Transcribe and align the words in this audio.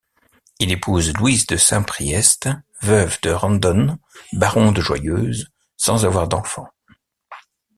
Il 0.57 0.71
épouse 0.71 1.13
Louise 1.13 1.45
de 1.45 1.57
Saint-Priest, 1.57 2.49
veuve 2.81 3.19
de 3.21 3.29
Randon 3.29 3.99
baron 4.33 4.71
de 4.71 4.81
Joyeuse, 4.81 5.49
sans 5.77 6.05
avoir 6.07 6.27
d'enfants. 6.27 6.71